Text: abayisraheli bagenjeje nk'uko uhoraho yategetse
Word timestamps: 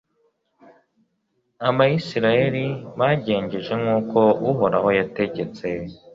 abayisraheli 1.69 2.65
bagenjeje 2.99 3.73
nk'uko 3.81 4.19
uhoraho 4.49 4.87
yategetse 4.99 5.67